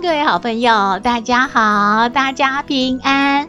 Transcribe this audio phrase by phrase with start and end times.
[0.00, 3.48] 各位好朋友，大家好，大家平安。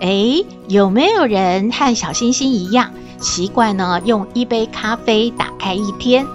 [0.00, 2.90] 诶，有没有人和小星星一样，
[3.20, 6.26] 习惯呢用一杯咖啡打开一天？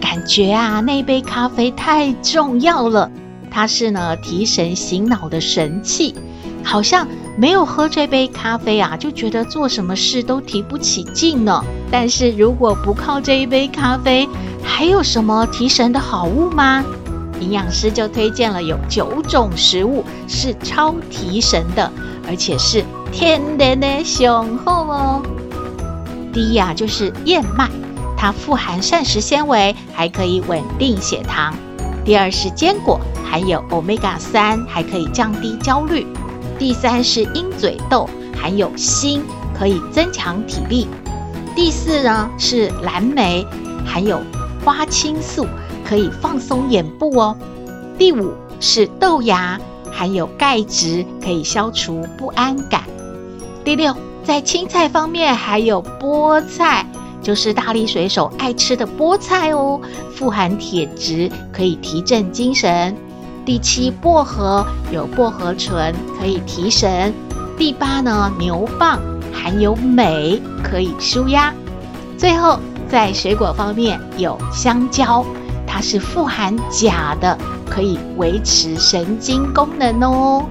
[0.00, 3.08] 感觉啊，那杯咖啡太重要了，
[3.52, 6.12] 它是呢提神醒脑的神器。
[6.64, 7.06] 好像
[7.36, 11.62] 没有喝这杯咖啡啊，就觉得做什么事都提不起劲呢。
[11.88, 14.28] 但是如果不靠这一杯咖啡，
[14.64, 16.84] 还有什么提神的好物吗？
[17.40, 21.90] 营养师就推荐了有九种食物是超提神的，
[22.28, 25.22] 而且是天然的雄厚哦。
[26.32, 27.68] 第一啊，就是燕麦，
[28.16, 31.54] 它富含膳食纤维，还可以稳定血糖。
[32.04, 36.06] 第二是坚果，含有 Omega 三，还可以降低焦虑。
[36.58, 39.22] 第三是鹰嘴豆，含有锌，
[39.58, 40.86] 可以增强体力。
[41.56, 43.46] 第四呢是蓝莓，
[43.86, 44.20] 含有
[44.64, 45.46] 花青素，
[45.84, 47.36] 可以放松眼部哦。
[47.98, 49.60] 第五是豆芽，
[49.92, 52.82] 含有钙质，可以消除不安感。
[53.64, 56.86] 第六，在青菜方面还有菠菜，
[57.22, 59.80] 就是大力水手爱吃的菠菜哦，
[60.14, 62.96] 富含铁质，可以提振精神。
[63.44, 67.12] 第七，薄荷有薄荷醇，可以提神。
[67.56, 68.98] 第八呢，牛蒡
[69.32, 71.52] 含有镁，可以舒压。
[72.16, 75.24] 最后，在水果方面有香蕉，
[75.74, 77.36] 它是富含钾的，
[77.68, 80.46] 可以维持神经功能哦。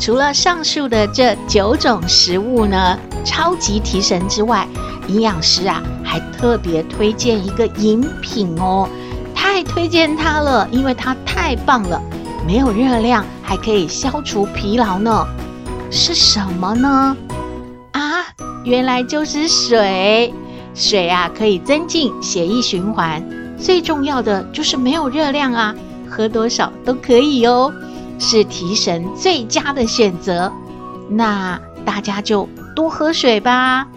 [0.00, 4.66] 除了上述的这九种食物呢，超级提神之外，
[5.06, 8.88] 营养师啊还特别推荐一个饮品哦，
[9.34, 12.00] 太推荐它了，因为它太棒了。
[12.46, 15.26] 没有热量，还可以消除疲劳呢，
[15.90, 17.14] 是什么呢？
[17.92, 18.24] 啊，
[18.64, 20.32] 原来就是水。
[20.74, 23.22] 水啊，可以增进血液循环，
[23.64, 25.74] 最重要的就是没有热量啊，
[26.06, 27.72] 喝多少都可以哦，
[28.18, 30.52] 是提神最佳的选择。
[31.08, 33.88] 那大家就多喝水吧。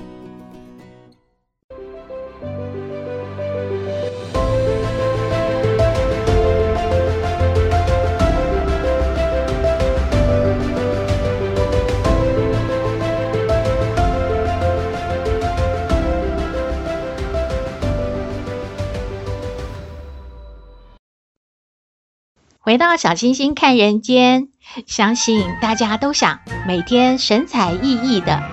[22.67, 24.49] 回到小星星看人间，
[24.85, 28.43] 相信大家都想每天神采奕奕的。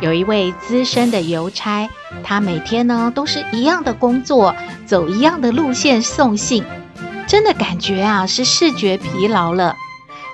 [0.00, 1.88] 有一位资深的邮差，
[2.24, 6.64] 他每天呢都是一样的工作，走一样的路线送信，
[7.28, 9.76] 真的感觉啊是视觉疲劳了。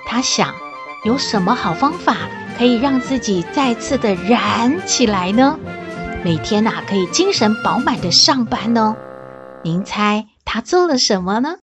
[0.07, 0.55] 他想，
[1.03, 2.17] 有什么好方法
[2.57, 5.59] 可以让自己再次的燃起来呢？
[6.23, 8.95] 每天呐、可以精神饱满的上班呢？
[9.63, 11.57] 您猜他做了什么呢？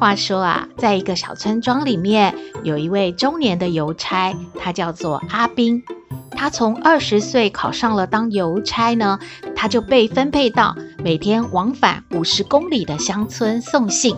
[0.00, 5.82] 话说啊，在一个小村庄里面，有一位中年的邮差，他叫做阿斌。
[6.30, 9.18] 他从二十岁考上了当邮差呢，
[9.54, 10.74] 他就被分配到
[11.04, 14.16] 每天往返五十公里的乡村送信，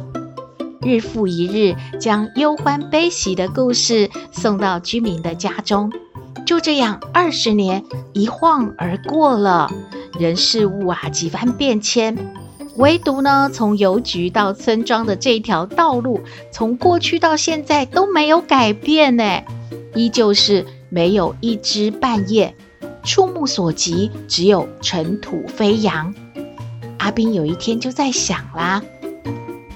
[0.82, 5.90] 日复一日，将忧欢悲喜的故事送到居民的家中。
[6.46, 9.68] 就这样，二十年一晃而过了，
[10.16, 12.16] 人事物啊几番变迁。
[12.76, 19.42] 唯独呢，从邮局到村庄的这条道路，从过去到现在都没有改变呢，
[19.94, 22.54] 依旧是没有一枝半叶，
[23.02, 26.14] 触目所及只有尘土飞扬。
[26.98, 28.82] 阿斌有一天就在想啦，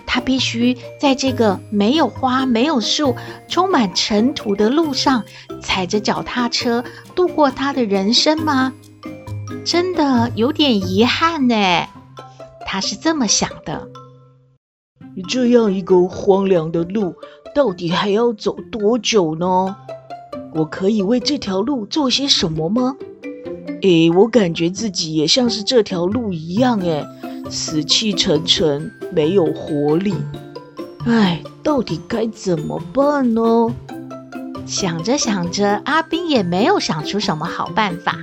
[0.06, 3.15] 他必须在这个没有花、没有树、
[3.49, 5.25] 充满尘土的路上，
[5.61, 6.82] 踩着脚踏车
[7.15, 8.73] 度过他的人生吗？
[9.65, 11.55] 真的有点遗憾呢。
[12.67, 13.89] 他是这么想的：
[15.29, 17.15] 这样一个荒凉的路，
[17.55, 19.77] 到底还要走多久呢？
[20.53, 22.97] 我可以为这条路做些什么吗？
[23.83, 27.07] 诶，我感觉自己也像是这条路一样，诶，
[27.49, 30.15] 死气沉沉，没有活力。
[31.07, 33.43] 哎，到底该怎么办呢？
[34.67, 38.19] 想着想着，阿斌也没有想出什么好办法。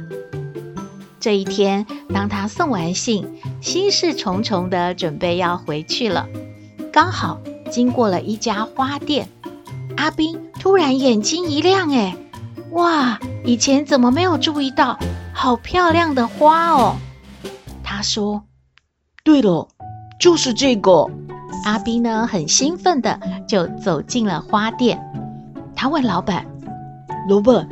[1.23, 3.25] 这一天，当他送完信，
[3.61, 6.27] 心事重重的准备要回去了，
[6.91, 7.39] 刚好
[7.71, 9.29] 经过了一家花店。
[9.95, 12.17] 阿斌突然眼睛一亮，哎，
[12.71, 13.21] 哇！
[13.45, 14.99] 以前怎么没有注意到？
[15.33, 16.97] 好漂亮的花哦！
[17.85, 18.43] 他说
[19.23, 19.69] ：“对了，
[20.19, 21.09] 就是这个。”
[21.63, 23.17] 阿斌呢，很兴奋的
[23.47, 25.01] 就走进了花店。
[25.73, 26.45] 他问老板
[27.29, 27.69] ：“老板，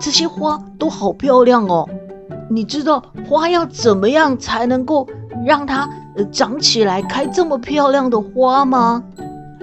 [0.00, 1.86] 这些花都好漂亮哦，
[2.50, 5.06] 你知道花要怎么样才能够
[5.44, 9.02] 让它呃长起来开这么漂亮的花吗？”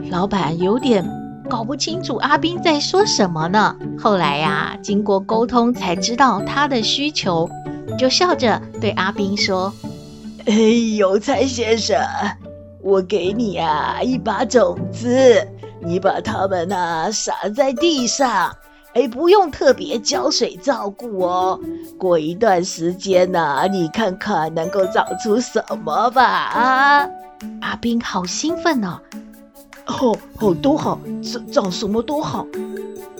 [0.09, 1.05] 老板有点。
[1.49, 3.75] 搞不清楚阿斌在说什么呢？
[3.99, 7.49] 后来呀，经过沟通才知道他的需求，
[7.99, 9.73] 就笑着对阿斌说
[10.47, 10.53] ：“哎，
[10.95, 11.99] 邮差先生，
[12.81, 15.45] 我给你啊一把种子，
[15.81, 18.55] 你把它们呐撒在地上，
[18.93, 21.59] 哎，不用特别浇水照顾哦。
[21.97, 26.23] 过一段时间呢，你看看能够长出什么吧？”
[26.53, 27.09] 啊，
[27.61, 28.99] 阿宾好兴奋哦。
[29.85, 32.45] 好好都好，长长什么都好。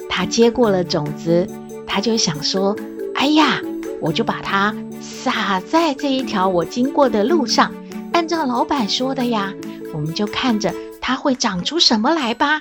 [0.10, 1.48] 他接过了种子，
[1.88, 2.76] 他就想说
[3.16, 3.62] ：“哎呀，
[4.02, 7.72] 我就把它撒在这一条我经过的路上，
[8.14, 9.54] 按照老板说的呀，
[9.94, 12.60] 我们就看着它会长出什么来吧。”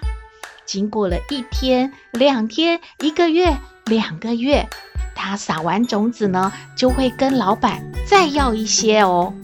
[0.70, 4.68] 经过了一天、两天、一个月、两个月，
[5.16, 9.34] 他撒完种子呢，就会跟老板再要一些哦。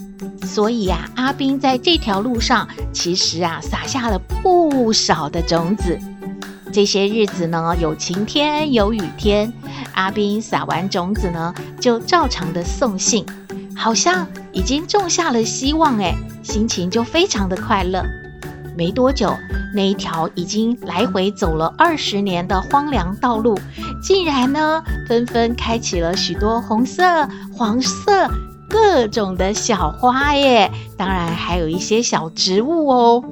[0.45, 5.99] 所以呀，阿斌在这条路上其实啊撒下了不少的种子。
[6.73, 9.53] 这些日子呢，有晴天有雨天，
[9.95, 13.27] 阿斌撒完种子呢，就照常的送信，
[13.75, 16.15] 好像已经种下了希望哎，
[16.45, 18.05] 心情就非常的快乐。
[18.77, 19.35] 没多久，
[19.75, 23.59] 那一条已经来回走了二十年的荒凉道路，
[24.03, 28.31] 竟然呢纷纷开启了许多红色、黄色。
[28.69, 33.25] 各种的小花耶，当然还有一些小植物哦。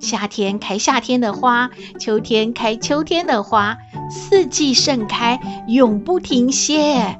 [0.00, 3.78] 夏天开夏天的花，秋天开秋天的花，
[4.10, 7.16] 四季盛开，永不停歇。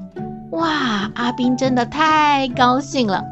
[0.51, 3.23] 哇，阿宾真的太高兴了。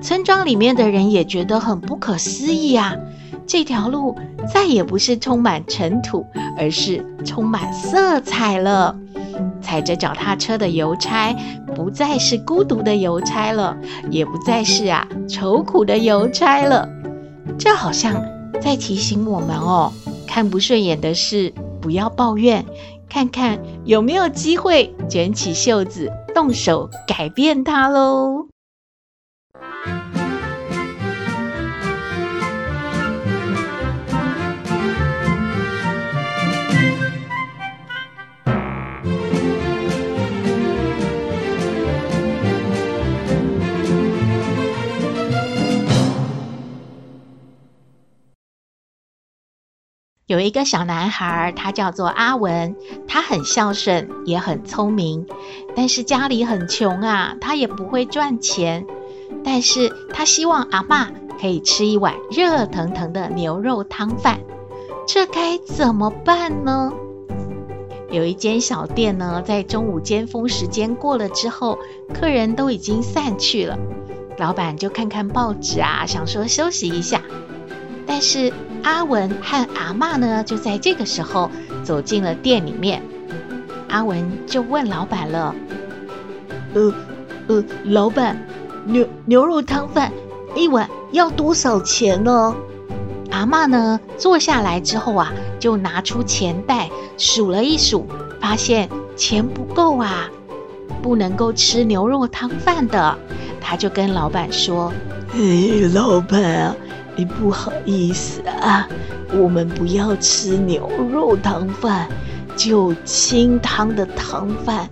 [0.00, 2.96] 村庄里面的人也觉得很不可思议啊，
[3.46, 4.16] 这条路
[4.52, 6.26] 再也不是充满尘土，
[6.58, 8.96] 而是充满色彩了。
[9.60, 11.34] 踩着脚踏车的邮差
[11.74, 13.76] 不再是孤独的邮差了，
[14.10, 16.88] 也不再是啊愁苦的邮差了。
[17.58, 18.22] 这好像
[18.60, 19.92] 在提醒我们哦，
[20.26, 22.64] 看不顺眼的事不要抱怨，
[23.08, 28.51] 看看有没有机会卷起袖子动手改变它喽。
[50.32, 52.74] 有一个小男孩，他叫做阿文，
[53.06, 55.26] 他很孝顺，也很聪明，
[55.76, 58.86] 但是家里很穷啊，他也不会赚钱，
[59.44, 61.08] 但是他希望阿嬷
[61.38, 64.40] 可以吃一碗热腾腾的牛肉汤饭，
[65.06, 66.94] 这该怎么办呢？
[68.10, 71.78] 有一间小店呢，在中午尖峰时间过了之后，
[72.14, 73.78] 客人都已经散去了，
[74.38, 77.20] 老板就看看报纸啊，想说休息一下。
[78.06, 78.50] 但是
[78.82, 81.50] 阿文和阿嬷呢，就在这个时候
[81.82, 83.02] 走进了店里面。
[83.88, 85.54] 阿文就问老板了
[86.74, 86.92] ：“呃
[87.48, 88.36] 呃，老板，
[88.86, 90.10] 牛牛肉汤饭
[90.56, 92.54] 一碗要多少钱呢？”
[93.30, 98.06] 阿嬷呢坐下来之后啊，就拿出钱袋数了一数，
[98.40, 100.28] 发现钱不够啊，
[101.02, 103.16] 不能够吃牛肉汤饭的。
[103.60, 104.92] 他就跟老板说
[105.34, 106.74] ：“哎，老板。”
[107.14, 108.88] 你不好意思啊，
[109.32, 112.08] 我们不要吃牛肉汤饭，
[112.56, 114.88] 就清汤的汤饭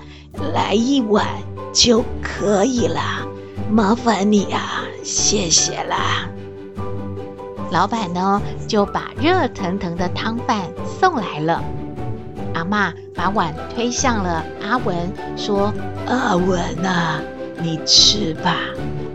[0.55, 1.27] 来一碗
[1.73, 3.01] 就可以了，
[3.71, 6.29] 麻烦你啊，谢谢啦。
[7.71, 10.69] 老板呢就把热腾腾的汤饭
[11.01, 11.63] 送来了，
[12.53, 15.73] 阿嬷把碗推向了阿文，说
[16.07, 17.21] ：“阿文啊，
[17.59, 18.57] 你吃吧，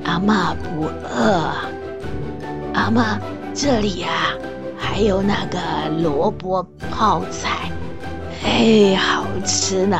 [0.06, 1.52] 阿嬷不饿。”
[2.75, 3.17] 阿嬷，
[3.53, 4.36] 这里呀、啊，
[4.77, 5.58] 还有那个
[6.03, 7.72] 萝卜泡菜，
[8.44, 9.98] 嘿，好吃呢。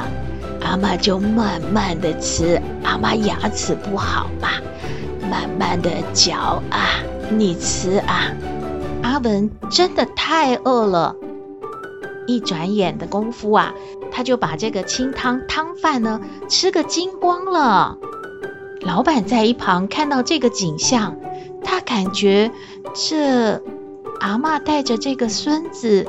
[0.62, 4.50] 阿嬷就慢慢的吃，阿嬷牙齿不好嘛，
[5.32, 8.34] 慢慢的嚼啊，你吃啊。
[9.04, 11.16] 阿文真的太饿了，
[12.28, 13.74] 一转眼的功夫啊，
[14.12, 17.98] 他就把这个清汤汤饭呢吃个精光了。
[18.82, 21.16] 老板在一旁看到这个景象。
[21.66, 22.52] 他感觉
[22.94, 23.62] 这
[24.22, 26.06] 阿嬷带着这个孙子，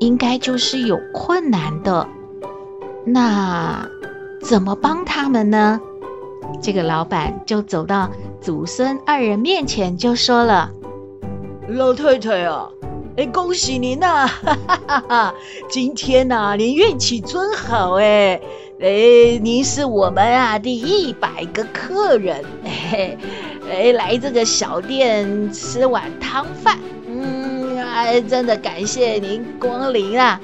[0.00, 2.06] 应该就是有困难的。
[3.06, 3.88] 那
[4.42, 5.80] 怎么帮他们呢？
[6.60, 8.10] 这个老板就走到
[8.40, 10.70] 祖孙二人面前，就说了
[11.70, 12.68] ：“老太太啊，
[13.16, 14.28] 哎，恭喜您呐、
[15.08, 15.32] 啊！
[15.70, 18.40] 今天呐、啊，您运气真好哎！
[18.80, 23.16] 哎，您是我们啊第一百个客人，哎，
[23.70, 30.40] 哎，来这个小店吃碗汤饭，嗯，哎，真的感谢您光临啊。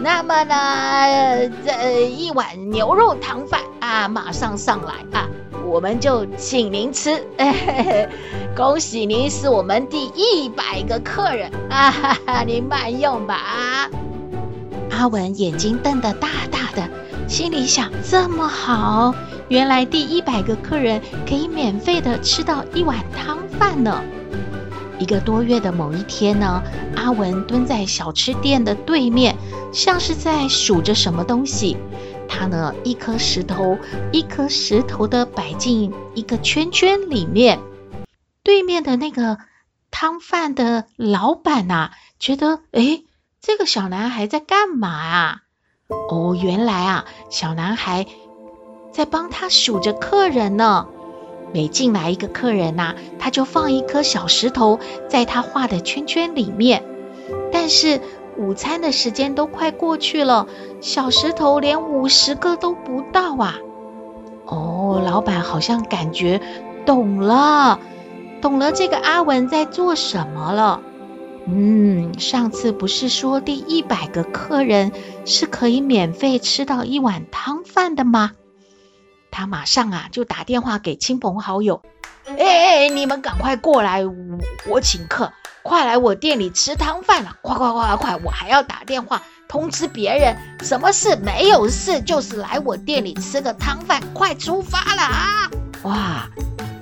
[0.00, 5.28] 那么呢，这一碗牛肉汤饭啊，马上上来啊。”
[5.64, 8.06] 我们就请您吃，哎，
[8.54, 11.90] 恭喜您是我们第一百个客人啊！
[11.90, 13.88] 哈哈，您慢用吧。
[14.90, 16.90] 阿文眼睛瞪得大大的，
[17.32, 19.14] 心里想：这么好，
[19.48, 24.04] 原来第一百个客人可以免费的吃到一碗汤饭呢。
[24.98, 26.62] 一个多月的某一天呢，
[26.94, 29.34] 阿文蹲在小吃店的对面，
[29.72, 31.78] 像是在数着什么东西。
[32.28, 33.78] 他呢，一颗石头
[34.12, 37.58] 一颗石头的摆进一个圈圈里面。
[38.42, 39.38] 对面的那个
[39.90, 43.06] 汤饭的老板呐，觉得诶，
[43.40, 45.41] 这个小男孩在干嘛啊？
[46.08, 48.06] 哦，原来啊，小男孩
[48.90, 50.86] 在帮他数着客人呢。
[51.54, 56.82] 每进来一个客人呐，他就放一颗小石头在他画的圈圈里面。
[57.52, 58.00] 但是，
[58.38, 60.46] 午餐的时间都快过去了，
[60.80, 63.56] 小石头连五十个都不到啊！
[64.46, 66.40] 哦，老板好像感觉
[66.86, 67.78] 懂了，
[68.40, 70.80] 懂了这个阿文在做什么了。
[71.46, 74.92] 嗯，上次不是说第一百个客人
[75.24, 78.32] 是可以免费吃到一碗汤饭的吗？
[79.30, 81.82] 他马上啊就打电话给亲朋好友，
[82.26, 84.14] 哎哎，你们赶快过来，我，
[84.68, 85.32] 我请客。
[85.64, 87.36] 快来我店里吃汤饭了！
[87.40, 88.20] 快快快快快！
[88.24, 91.14] 我还要打电话通知别人，什么事？
[91.14, 94.02] 没有事，就是来我店里吃个汤饭。
[94.12, 95.50] 快出发了啊！
[95.84, 96.28] 哇，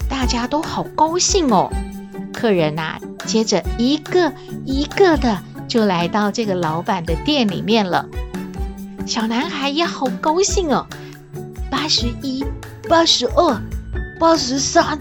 [0.08, 1.70] 大家都好高兴哦！
[2.32, 4.32] 客人呐、啊，接着一个
[4.64, 8.06] 一个的就来到这个老板的店里面了。
[9.06, 10.86] 小男孩也好高兴哦，
[11.70, 12.44] 八十一、
[12.88, 13.60] 八十二、
[14.18, 14.98] 八十三。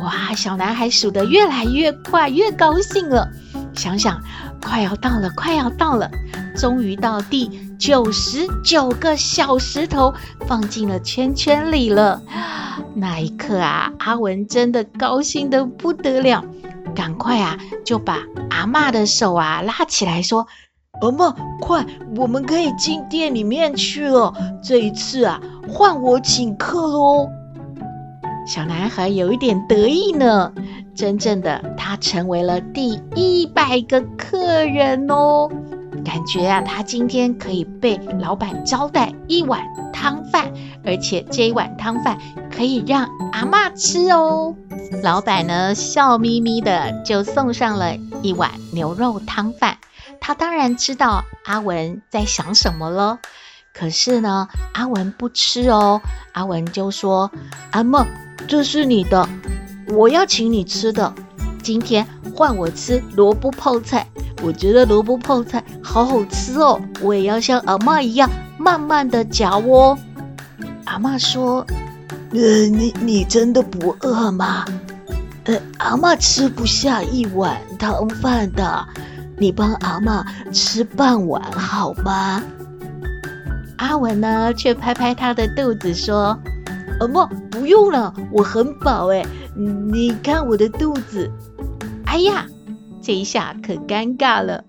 [0.00, 0.34] 哇！
[0.34, 3.28] 小男孩数得越来越快，越高兴了。
[3.74, 4.22] 想想，
[4.62, 6.10] 快要到了，快要到了，
[6.56, 10.12] 终于到第九十九个小石头
[10.46, 12.20] 放进了圈圈里了。
[12.94, 16.44] 那一刻啊，阿文真的高兴得不得了，
[16.94, 18.18] 赶快啊，就把
[18.50, 20.46] 阿嬷的手啊拉起来，说
[21.00, 24.34] ：“阿嬷，快，我们可以进店里面去了。
[24.62, 27.28] 这一次啊，换我请客喽。”
[28.46, 30.52] 小男孩有一点得意呢，
[30.94, 35.48] 真正的他成为了第一百个客人哦，
[36.04, 39.62] 感觉啊，他今天可以被老板招待一碗
[39.92, 40.52] 汤饭，
[40.84, 42.18] 而且这一碗汤饭
[42.50, 44.54] 可以让阿嬷吃哦。
[45.02, 49.78] 老板呢，笑眯眯的就送上了一碗牛肉汤饭，
[50.20, 53.18] 他当然知道阿文在想什么了，
[53.74, 56.00] 可是呢，阿文不吃哦，
[56.32, 57.30] 阿文就说
[57.72, 58.06] ：“阿嬷。”
[58.46, 59.28] 这是你的，
[59.88, 61.12] 我要请你吃的。
[61.62, 64.06] 今天换我吃萝卜泡菜，
[64.42, 66.80] 我觉得萝卜泡菜好好吃哦。
[67.00, 69.98] 我也要像阿嬷一样慢慢的嚼哦。
[70.84, 71.66] 阿嬷说
[72.32, 74.64] ：“呃，你你真的不饿吗？
[75.44, 78.86] 呃，阿嬷吃不下一碗汤饭的，
[79.36, 82.42] 你帮阿嬷吃半碗好吗？”
[83.78, 86.38] 阿文呢，却拍拍他的肚子说。
[87.00, 89.24] 阿嬷，不用了，我很饱哎。
[89.54, 91.30] 你看我的肚子，
[92.06, 92.44] 哎呀，
[93.08, 94.62] 这一下可尴尬了。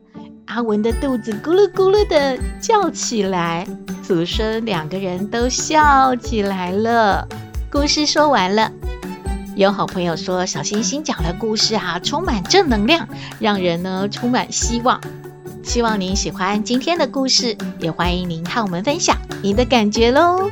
[0.46, 3.68] 阿文的肚子咕噜咕噜的叫起来，
[4.02, 7.28] 祖孙两个人都笑起来了。
[7.70, 8.72] 故事说完了，
[9.58, 13.06] 有好朋友说小星星讲的故事啊，充满正能量，
[13.42, 15.02] 让人呢充满希望。
[15.62, 20.50] 希望您喜欢今天的故事，也欢迎您和我们分享您的感觉喽。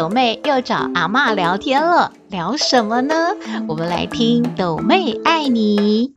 [0.00, 3.36] 哎，斗妹又找阿妈聊天了，聊什么呢？
[3.68, 6.14] 我们来听斗妹爱你。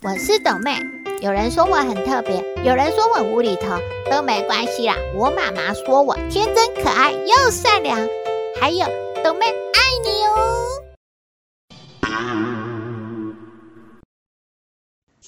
[0.00, 0.80] 我是斗妹，
[1.20, 3.76] 有人说我很特别，有人说我无厘头，
[4.10, 4.96] 都没关系啦。
[5.14, 7.98] 我妈妈说我天真可爱又善良，
[8.58, 8.86] 还有
[9.22, 10.66] 斗妹爱你哦。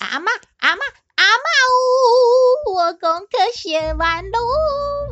[0.01, 0.83] 阿妈，阿妈，
[1.17, 1.77] 阿嬷哦，
[2.67, 4.39] 我功课写完喽，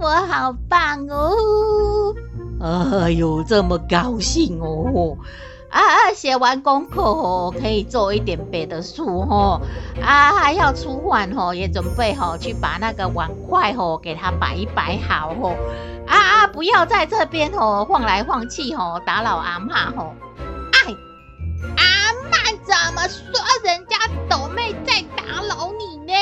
[0.00, 2.14] 我好棒哦！
[2.60, 5.16] 哎呦，这么高兴哦！
[5.70, 9.60] 啊，写完功课哦，可以做一点别的事哦。
[10.02, 15.54] 啊，还要出饭哦，也准备好去把那个碗筷哦，给它摆一摆好哦。
[16.06, 20.14] 啊啊，不要在这边哦晃来晃去哦，打扰阿嬷哦。
[20.72, 20.94] 哎，
[21.76, 23.24] 阿嬷怎么说
[23.62, 23.96] 人家
[24.28, 26.12] 斗妹在打扰你呢？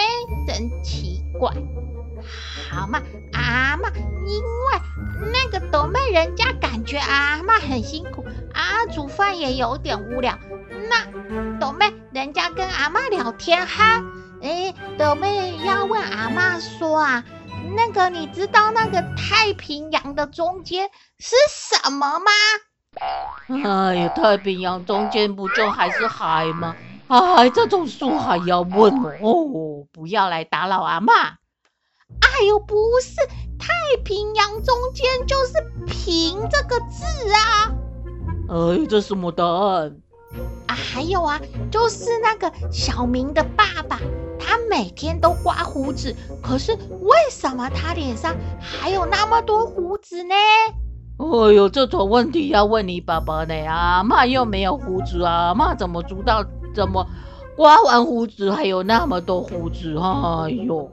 [0.46, 1.52] 真奇怪。
[2.70, 3.00] 好嘛，
[3.32, 3.90] 阿嬷，
[4.26, 8.24] 因为那个斗妹人家感觉阿嬷很辛苦。
[8.52, 10.38] 啊，煮饭也有点无聊。
[10.88, 14.02] 那斗妹，人家跟阿嬷聊天哈。
[14.42, 17.24] 哎，斗妹要问阿嬷说啊，
[17.76, 22.30] 那个你知道那个太平洋的中间是什么吗？
[23.48, 26.74] 哎呀，太平洋中间不就还是海吗？
[27.10, 29.84] 哎，这种书还要问哦？
[29.90, 31.10] 不要来打扰阿嬷。
[31.12, 33.16] 哎呦，不是，
[33.58, 35.54] 太平洋中间就是
[35.86, 37.72] “平”这个字啊。
[38.48, 39.96] 哎，这什么答案？
[40.68, 43.98] 啊，还有啊，就是那个小明的爸爸，
[44.38, 50.34] 他每天都刮胡子，可是为什么他脸上还有那么多胡子呢？
[51.18, 53.54] 哎呦，这种问题要问你爸爸呢。
[53.66, 56.44] 阿嬷又没有胡子啊，阿嬷怎么知道？
[56.74, 57.06] 怎么
[57.56, 59.94] 刮完胡子还有那么多胡子？
[59.98, 60.90] 哎呦，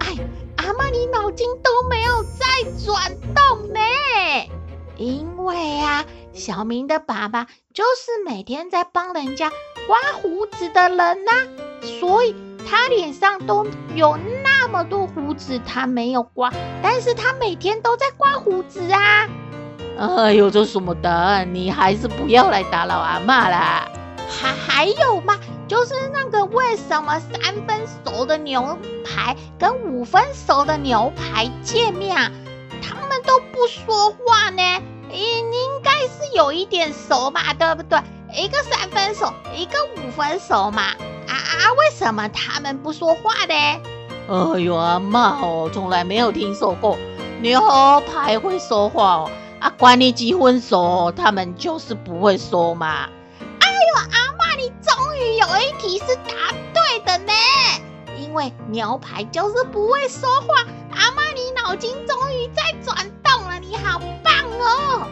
[0.00, 0.16] 哎，
[0.56, 2.46] 阿妈，你脑筋都没有在
[2.84, 3.80] 转动呢。
[4.96, 9.50] 因为啊，小明的爸爸就是每天在帮人家
[9.86, 11.48] 刮胡子的人呐、啊，
[11.98, 12.36] 所以
[12.68, 16.52] 他脸上都有那么多胡子，他没有刮，
[16.82, 19.28] 但是他每天都在刮胡子啊。
[19.98, 21.52] 哎呦，这什么答案？
[21.52, 23.88] 你还是不要来打扰阿妈啦。
[24.40, 32.30] 还还有嘛，就是那个为什么三分熟的牛排跟五分熟的牛排见面啊？
[32.82, 34.62] 他们都不说话呢，
[35.10, 37.98] 应应该是有一点熟嘛，对不对？
[38.34, 40.82] 一个三分熟，一个五分熟嘛。
[41.28, 43.54] 啊啊，为什么他们不说话呢？
[44.28, 46.96] 哎呦，阿嬷哦，从来没有听说过
[47.40, 47.60] 牛
[48.00, 49.30] 排会说话哦。
[49.60, 53.08] 啊，管你几分熟，他们就是不会说嘛。
[55.36, 56.32] 有一题是答
[56.72, 57.32] 对的呢。
[58.18, 60.64] 因为牛排就是不会说话。
[60.94, 65.06] 阿妈，你脑筋终于在转动了，你好棒哦！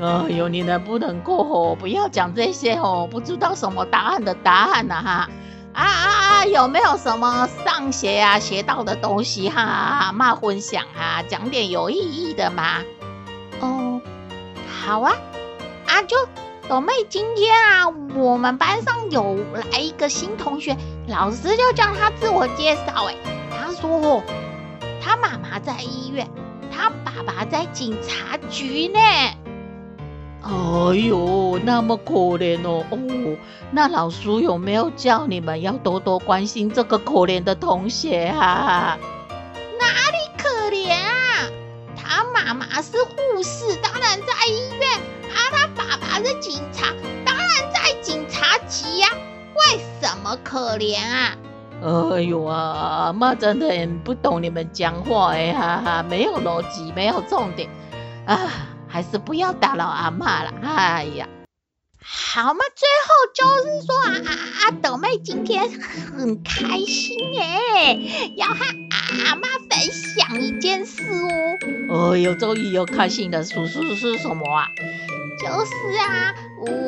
[0.00, 5.28] 哎呦，你能不能过火，不要讲这些哦，不知道什么答案的答案呐哈！
[5.72, 6.08] 啊啊
[6.40, 6.44] 啊！
[6.46, 9.60] 有没有什么上学啊学到的东西哈？
[9.62, 12.78] 阿嬷分享啊，讲点有意义的嘛？
[13.60, 14.00] 哦，
[14.82, 15.12] 好啊，
[15.86, 16.16] 啊就
[16.68, 19.38] 斗妹今天啊，我们班上有
[19.72, 20.76] 来一个新同学，
[21.06, 23.14] 老师就叫他自我介绍，哎，
[23.50, 24.22] 他说。
[25.00, 26.28] 他妈妈在医院，
[26.70, 29.00] 他爸爸在警察局呢。
[30.42, 32.84] 哎呦，那么可怜哦！
[32.90, 32.98] 哦，
[33.70, 38.98] 那老师有没有叫你们要多多关心这个可怜的同学啊？
[39.80, 41.48] 哪里可怜啊？
[41.96, 44.87] 他妈妈是护士，当然在医院；
[46.24, 46.92] 是警察，
[47.24, 49.08] 当然在警察局呀。
[49.54, 51.36] 为什么可怜啊？
[51.82, 57.68] 哎呦啊，阿妈真的很不懂你们讲话哎，哈哈，没有逻辑，没有重点
[58.24, 58.50] 啊，
[58.88, 60.52] 还是不要打扰阿妈了。
[60.62, 61.28] 哎呀，
[62.02, 67.98] 好嘛，最后就是说啊啊啊，斗妹今天很开心哎，
[68.36, 68.64] 要和
[69.26, 71.02] 阿妈分享一件事
[71.88, 72.12] 哦。
[72.12, 74.68] 哎呦，终于有开心的事，是是什么啊？
[75.40, 76.34] 就是啊，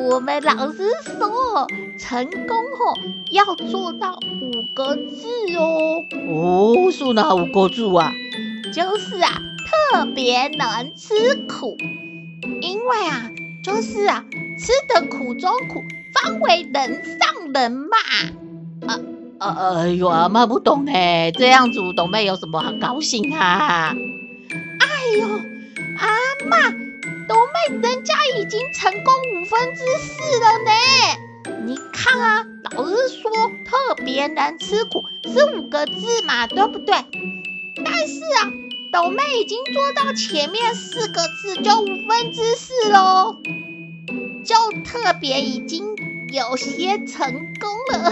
[0.09, 2.93] 我们老师说，成功后
[3.31, 6.03] 要做到五个字哦。
[6.27, 8.11] 哦，是哪五个字啊？
[8.73, 9.41] 就是啊，
[9.93, 11.13] 特别能吃
[11.47, 11.77] 苦，
[12.61, 13.29] 因为啊，
[13.63, 14.25] 就是啊，
[14.59, 15.81] 吃得苦中苦，
[16.13, 17.97] 方为人上人嘛。
[18.87, 18.99] 啊
[19.39, 23.93] 啊哎呦，阿妈不懂哎，这样子懂妹有什么好高兴啊？
[24.79, 25.27] 哎呦，
[25.97, 26.07] 阿
[26.49, 26.90] 嬷。
[27.31, 30.71] 斗妹，人家已经成功五分之四了呢。
[31.65, 33.31] 你看啊，老师说
[33.65, 36.93] 特别能吃苦是五个字嘛，对不对？
[37.85, 38.51] 但是啊，
[38.91, 43.37] 斗妹已经做到前面四个字就五分之四喽，
[44.45, 45.85] 就特别已经
[46.33, 48.11] 有些成功了。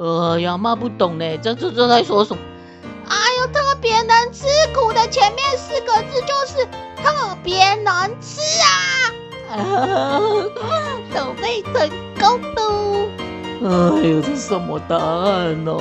[0.36, 2.42] 哎呀，妈不懂呢，这这这在说什么？
[3.86, 6.66] 特别能吃苦的前面四个字就是
[7.04, 9.54] 特别难吃啊！
[9.56, 10.20] 啊，
[11.14, 13.06] 斗妹成功喽！
[13.62, 15.72] 哎呦，这是什么答案呢？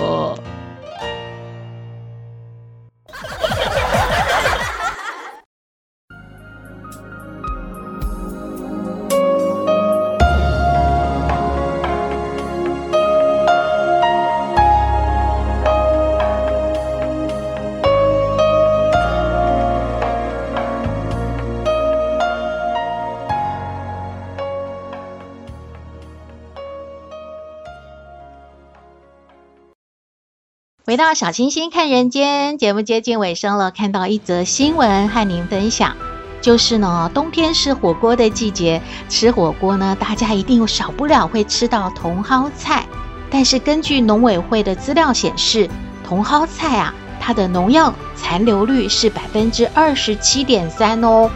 [30.95, 35.93] 回到小清新看人间节目接近尾声了，看到一则新闻和您分享，
[36.39, 42.85] 就是呢，冬天是火锅的季节，吃火锅呢，大家一定少不了会吃到茼蒿菜。
[43.29, 45.69] 但是根据农委会的资料显示，
[46.07, 51.29] 茼蒿菜啊，它的农药残留率是百分之二十七点三哦。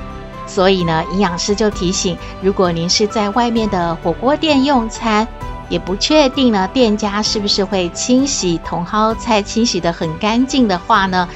[0.48, 5.28] 所以呢，营养师就提醒，如果您是在外面的火锅店用餐，
[5.69, 11.29] 也不确定呢，店家是不是会清洗茼蒿菜，清洗得很干净的话呢，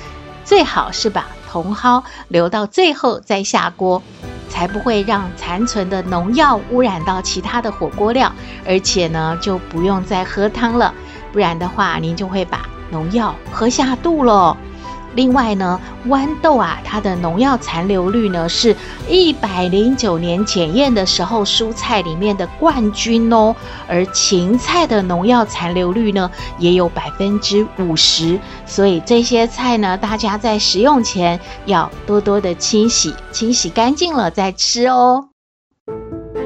[0.44, 4.02] 最好是把茼蒿留到最后再下锅，
[4.50, 8.32] 才不会让残存的农药污染到其他的火锅料，
[8.66, 10.94] 而且呢，就不用再喝汤了，
[11.32, 14.58] 不然的话，您就会把农药喝下肚了。
[15.16, 18.76] 另外呢，豌豆啊，它的农药残留率呢是
[19.08, 23.56] 一百零九年检验的时候蔬菜里面的冠军哦。
[23.88, 35.33] 而芹菜的农药残留率呢也有百分之五十，所以这些菜呢，大家在食用前要多多的清洗，清洗干净了再吃哦。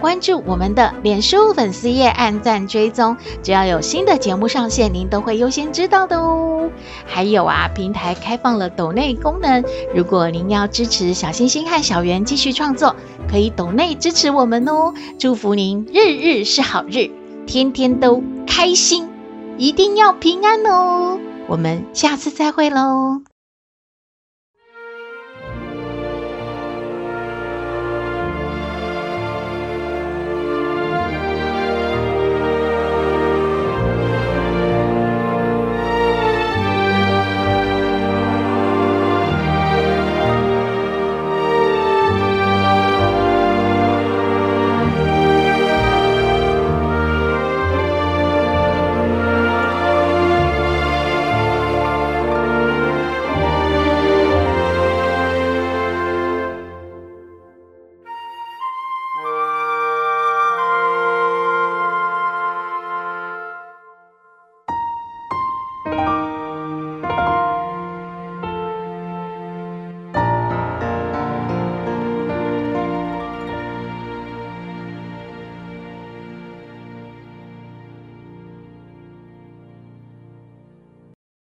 [0.00, 6.70] 关注我们的脸书粉丝页，按赞追踪，只要有新的节目上线，您都会优先知道的哦。
[7.06, 9.62] 还有啊，平台开放了抖内功能，
[9.94, 12.96] 如果您要支持小星星和小圆继续创作，
[13.30, 14.94] 可以抖内支持我们哦。
[15.18, 17.10] 祝福您日日是好日，
[17.46, 19.08] 天天都开心，
[19.58, 21.18] 一定要平安哦。
[21.46, 23.20] 我们下次再会喽。